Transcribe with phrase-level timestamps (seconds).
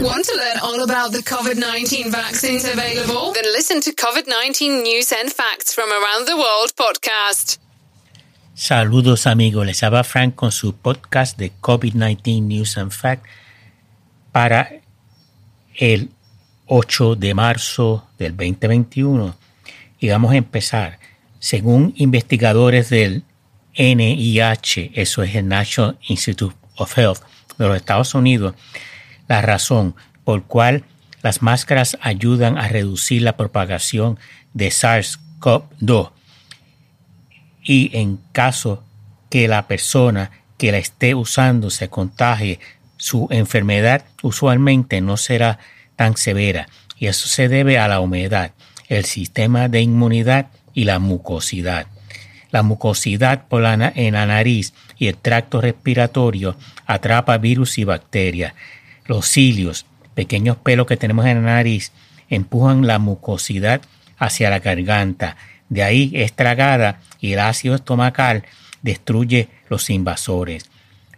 [0.00, 3.32] Want to learn all about the COVID 19 vaccines available?
[3.32, 7.58] Then listen to COVID 19 News and Facts from Around the World podcast.
[8.54, 13.26] Saludos amigos, les habla Frank con su podcast de COVID-19 News and Facts
[14.32, 14.82] para
[15.74, 16.10] el
[16.66, 19.34] 8 de marzo del 2021.
[19.98, 20.98] Y vamos a empezar.
[21.38, 23.24] Según investigadores del
[23.78, 27.20] NIH, eso es el National Institute of Health
[27.56, 28.54] de los Estados Unidos,
[29.28, 30.84] la razón por cual
[31.22, 34.18] las máscaras ayudan a reducir la propagación
[34.54, 36.12] de SARS-CoV-2
[37.62, 38.84] y en caso
[39.28, 42.60] que la persona que la esté usando se contagie,
[42.96, 45.58] su enfermedad usualmente no será
[45.96, 48.52] tan severa y eso se debe a la humedad,
[48.88, 51.86] el sistema de inmunidad y la mucosidad.
[52.52, 58.54] La mucosidad por la, en la nariz y el tracto respiratorio atrapa virus y bacterias.
[59.06, 61.92] Los cilios, pequeños pelos que tenemos en la nariz,
[62.28, 63.80] empujan la mucosidad
[64.18, 65.36] hacia la garganta.
[65.68, 68.44] De ahí es tragada y el ácido estomacal
[68.82, 70.70] destruye los invasores.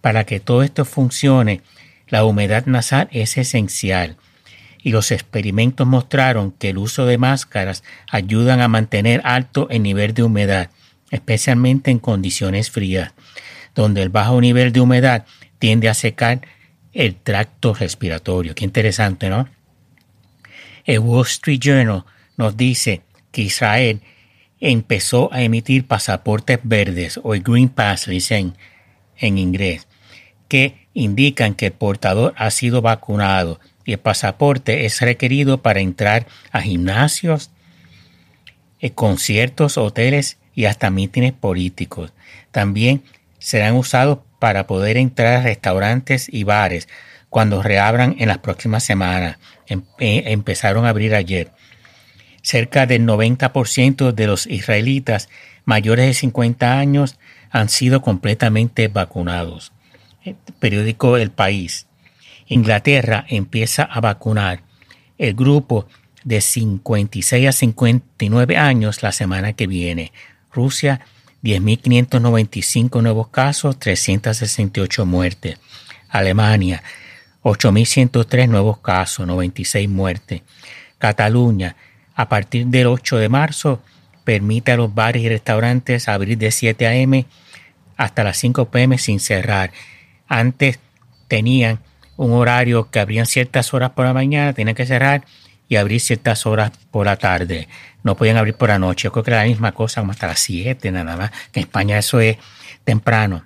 [0.00, 1.62] Para que todo esto funcione,
[2.08, 4.16] la humedad nasal es esencial
[4.82, 10.14] y los experimentos mostraron que el uso de máscaras ayudan a mantener alto el nivel
[10.14, 10.70] de humedad,
[11.10, 13.12] especialmente en condiciones frías,
[13.74, 15.26] donde el bajo nivel de humedad
[15.58, 16.40] tiende a secar
[16.92, 18.54] el tracto respiratorio.
[18.54, 19.48] Qué interesante, ¿no?
[20.84, 22.04] El Wall Street Journal
[22.36, 24.00] nos dice que Israel
[24.60, 28.56] empezó a emitir pasaportes verdes o Green Pass, dicen
[29.18, 29.86] en inglés,
[30.48, 36.26] que indican que el portador ha sido vacunado y el pasaporte es requerido para entrar
[36.50, 37.50] a gimnasios,
[38.80, 42.12] eh, conciertos, hoteles y hasta mítines políticos.
[42.50, 43.02] También
[43.38, 46.88] serán usados para poder entrar a restaurantes y bares
[47.28, 49.38] cuando reabran en las próximas semanas.
[49.68, 51.52] Em, eh, empezaron a abrir ayer.
[52.42, 55.28] Cerca del 90% de los israelitas
[55.64, 57.18] mayores de 50 años
[57.50, 59.72] han sido completamente vacunados.
[60.58, 61.86] Periódico El País.
[62.46, 64.62] Inglaterra empieza a vacunar
[65.18, 65.86] el grupo
[66.24, 70.12] de 56 a 59 años la semana que viene.
[70.52, 71.00] Rusia
[71.42, 75.58] 10.595 nuevos casos, 368 muertes.
[76.08, 76.82] Alemania,
[77.42, 80.42] 8.103 nuevos casos, 96 muertes.
[80.98, 81.76] Cataluña,
[82.14, 83.82] a partir del 8 de marzo,
[84.24, 87.26] permite a los bares y restaurantes abrir de 7 a.m.
[87.96, 88.98] hasta las 5 p.m.
[88.98, 89.72] sin cerrar.
[90.28, 90.78] Antes
[91.28, 91.80] tenían
[92.16, 95.24] un horario que abrían ciertas horas por la mañana, tenían que cerrar
[95.70, 97.68] y abrir ciertas horas por la tarde.
[98.02, 99.04] No podían abrir por la noche.
[99.04, 101.30] Yo creo que era la misma cosa, como hasta las 7 nada más.
[101.54, 102.36] En España eso es
[102.84, 103.44] temprano.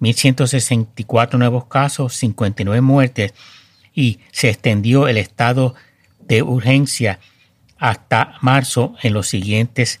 [0.00, 3.34] 1.164 nuevos casos, 59 muertes
[3.94, 5.74] y se extendió el estado
[6.20, 7.18] de urgencia
[7.78, 10.00] hasta marzo en los siguientes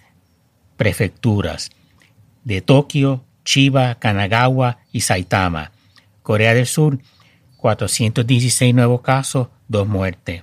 [0.78, 1.70] prefecturas
[2.44, 5.72] de Tokio, Chiba, Kanagawa y Saitama.
[6.22, 6.98] Corea del Sur,
[7.58, 10.42] 416 nuevos casos, dos muertes.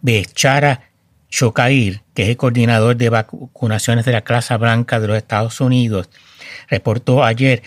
[0.00, 0.90] Bechara
[1.28, 6.08] Chokair, que es el coordinador de vacunaciones de la clase blanca de los Estados Unidos,
[6.68, 7.62] reportó ayer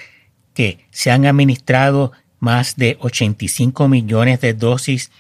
[0.54, 5.12] que se han administrado más de 85 millones de dosis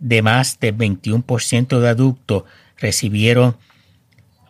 [0.00, 2.44] de más del 21% de adultos
[2.76, 3.56] recibieron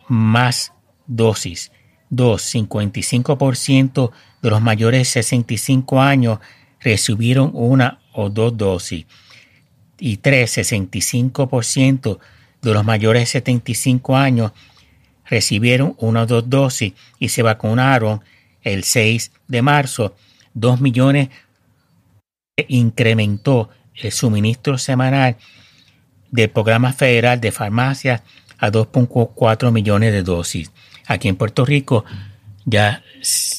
[0.07, 0.73] más
[1.07, 1.71] dosis.
[2.09, 2.55] 2.
[2.55, 4.11] 55%
[4.41, 6.39] de los mayores de 65 años
[6.79, 9.05] recibieron una o dos dosis.
[9.99, 10.57] Y 3.
[10.57, 12.19] 65%
[12.61, 14.51] de los mayores de 75 años
[15.25, 18.21] recibieron una o dos dosis y se vacunaron
[18.61, 20.15] el 6 de marzo.
[20.53, 21.29] 2 millones
[22.67, 25.37] incrementó el suministro semanal
[26.31, 28.21] del programa federal de farmacias
[28.65, 30.71] a 2.4 millones de dosis.
[31.05, 32.03] Aquí en Puerto Rico,
[32.65, 33.03] ya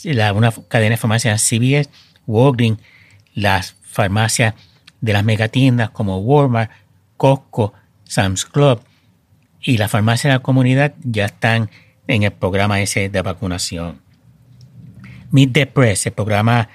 [0.05, 1.91] la, una cadena de farmacias CVS,
[2.26, 2.81] Walgreens,
[3.35, 4.55] las farmacias
[5.00, 6.70] de las megatiendas como Walmart,
[7.17, 7.73] Costco,
[8.05, 8.81] Sam's Club
[9.62, 11.70] y la farmacia de la comunidad ya están
[12.08, 14.00] en el programa ese de vacunación.
[15.31, 16.69] Meet the Press, el programa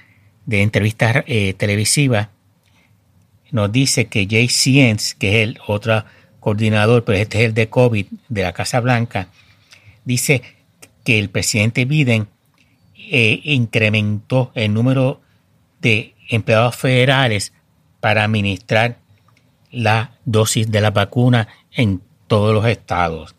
[0.45, 2.29] de entrevistas eh, televisivas,
[3.51, 6.05] nos dice que Jay Sienz, que es el otro
[6.41, 9.29] coordinador, pero este es el de COVID de la Casa Blanca,
[10.03, 10.41] dice
[11.05, 12.27] que el presidente Biden
[12.97, 15.21] eh, incrementó el número
[15.79, 17.53] de empleados federales
[17.99, 18.97] para administrar
[19.71, 23.35] la dosis de la vacuna en todos los estados.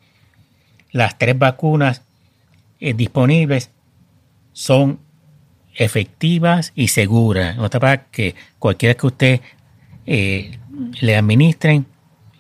[0.93, 2.03] Las tres vacunas
[2.81, 3.71] eh, disponibles
[4.53, 5.01] son
[5.75, 7.57] efectivas y seguras.
[7.57, 9.41] Nota para que cualquiera que usted
[10.07, 10.59] eh,
[11.01, 11.87] le administren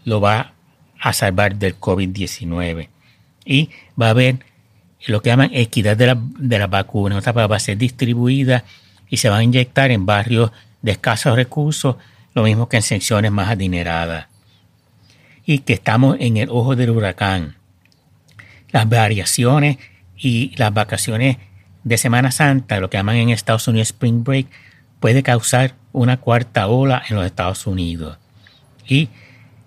[0.05, 0.55] lo va
[1.01, 2.89] a salvar del COVID-19.
[3.45, 3.71] Y
[4.01, 4.39] va a haber
[5.07, 7.17] lo que llaman equidad de la, de la vacuna.
[7.17, 8.65] Nota va a ser distribuida
[9.09, 11.97] y se va a inyectar en barrios de escasos recursos,
[12.35, 14.27] lo mismo que en secciones más adineradas.
[15.45, 17.57] Y que estamos en el ojo del huracán.
[18.71, 19.79] Las variaciones
[20.17, 21.39] y las vacaciones
[21.85, 24.47] de Semana Santa, lo que llaman en Estados Unidos Spring Break,
[25.01, 28.19] puede causar una cuarta ola en los Estados Unidos.
[28.89, 29.09] Y,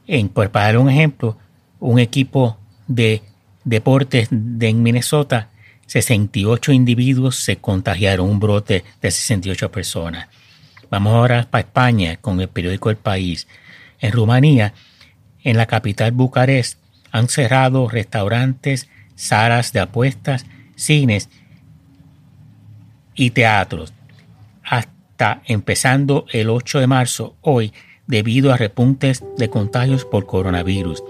[0.08, 1.38] en, por para dar un ejemplo,
[1.80, 2.58] un equipo
[2.88, 3.22] de
[3.64, 5.50] deportes de en Minnesota,
[5.88, 10.28] 68 individuos se contagiaron, un brote de 68 personas.
[10.90, 13.48] Vamos ahora para España con el periódico El País.
[14.00, 14.74] En Rumanía,
[15.44, 16.80] en la capital Bucarest,
[17.12, 21.30] han cerrado restaurantes, salas de apuestas, cines
[23.14, 23.94] y teatros
[24.64, 27.72] hasta empezando el 8 de marzo hoy
[28.08, 31.04] debido a repuntes de contagios por coronavirus.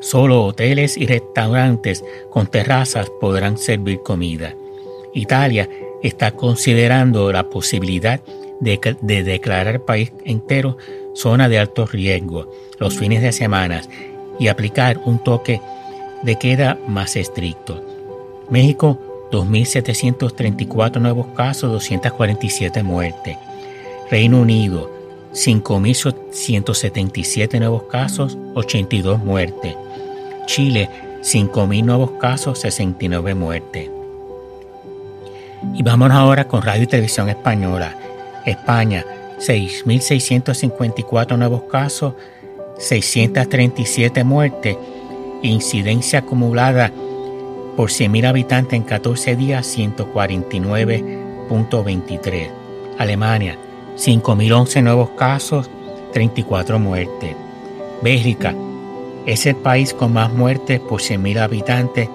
[0.00, 4.54] Solo hoteles y restaurantes con terrazas podrán servir comida.
[5.14, 5.68] Italia
[6.02, 8.20] está considerando la posibilidad
[8.60, 10.76] de, declarar el país entero
[11.14, 13.82] zona de alto riesgo los fines de semana
[14.38, 15.60] y aplicar un toque
[16.22, 17.82] de queda más estricto.
[18.50, 18.98] México
[19.30, 23.36] 2.734 nuevos casos, 247 muertes.
[24.10, 24.93] Reino Unido,
[25.34, 29.74] 5.177 nuevos casos, 82 muertes.
[30.46, 30.88] Chile,
[31.22, 33.90] 5.000 nuevos casos, 69 muertes.
[35.74, 37.98] Y vámonos ahora con Radio y Televisión Española.
[38.46, 39.04] España,
[39.40, 42.14] 6.654 nuevos casos,
[42.78, 44.76] 637 muertes.
[45.42, 46.92] Incidencia acumulada
[47.76, 52.50] por 100.000 habitantes en 14 días, 149.23.
[52.98, 53.58] Alemania,
[53.96, 55.70] 5.011 nuevos casos,
[56.12, 57.34] 34 muertes.
[58.02, 58.54] Bélgica
[59.26, 62.08] es el país con más muertes por 100.000 habitantes,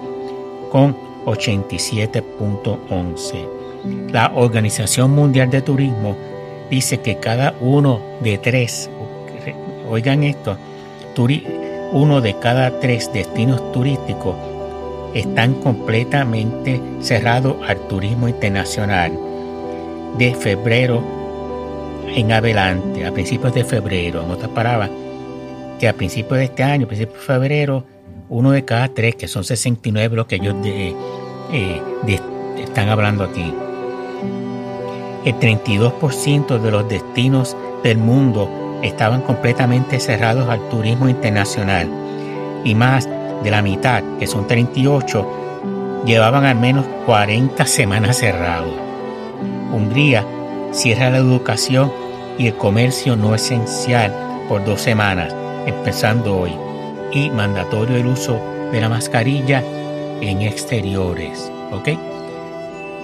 [0.70, 4.12] con 87.11.
[4.12, 6.16] La Organización Mundial de Turismo
[6.70, 8.88] dice que cada uno de tres,
[9.88, 10.56] oigan esto,
[11.92, 14.36] uno de cada tres destinos turísticos
[15.12, 19.18] están completamente cerrados al turismo internacional
[20.16, 21.19] de febrero
[22.14, 24.22] en adelante, a principios de febrero.
[24.22, 24.90] En otras palabras,
[25.78, 27.84] que a principios de este año, a principios de febrero,
[28.28, 31.80] uno de cada tres, que son 69 los que ellos eh,
[32.58, 33.52] están hablando aquí.
[35.24, 38.48] El 32% de los destinos del mundo
[38.82, 41.88] estaban completamente cerrados al turismo internacional
[42.64, 43.08] y más
[43.42, 48.72] de la mitad, que son 38, llevaban al menos 40 semanas cerrados.
[49.72, 50.24] Hungría
[50.72, 51.92] cierra la educación
[52.40, 54.14] y el comercio no esencial
[54.48, 55.34] por dos semanas,
[55.66, 56.52] empezando hoy,
[57.12, 58.40] y mandatorio el uso
[58.72, 59.62] de la mascarilla
[60.22, 61.52] en exteriores.
[61.70, 61.88] ¿Ok?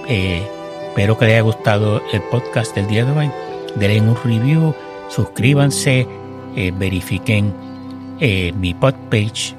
[0.07, 0.41] Eh,
[0.87, 3.31] espero que les haya gustado el podcast del día de hoy.
[3.75, 4.73] Denle un review,
[5.07, 6.07] suscríbanse,
[6.55, 7.53] eh, verifiquen
[8.19, 9.53] eh, mi podpage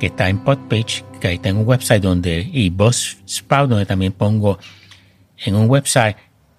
[0.00, 4.58] que está en Podpage, que ahí tengo un website donde, y Buzzsprout, donde también pongo
[5.36, 6.16] en un website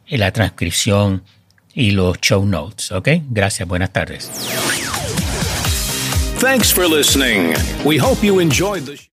[0.08, 1.24] la transcripción
[1.74, 2.92] y los show notes.
[2.92, 3.10] ¿Ok?
[3.30, 3.68] Gracias.
[3.68, 4.30] Buenas tardes.
[6.40, 7.54] Thanks for listening.
[7.86, 8.98] We hope you enjoyed the